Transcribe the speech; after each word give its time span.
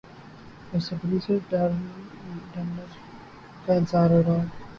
بےصبری 0.69 1.19
سے 1.25 1.37
ڈنر 1.49 2.89
کا 3.65 3.73
انتظار 3.73 4.09
ہورہا 4.09 4.35
تھا 4.37 4.59